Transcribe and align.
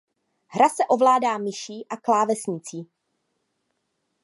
Hra 0.47 0.69
se 0.69 0.83
ovládá 0.89 1.37
myší 1.37 1.87
a 1.89 1.97
klávesnicí. 1.97 2.89